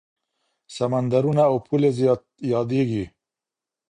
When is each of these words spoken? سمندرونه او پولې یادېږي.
سمندرونه 0.75 1.43
او 1.51 1.55
پولې 1.65 1.89
یادېږي. 2.53 3.05